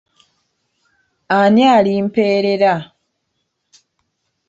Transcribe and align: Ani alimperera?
Ani 1.39 1.65
alimperera? 1.75 2.73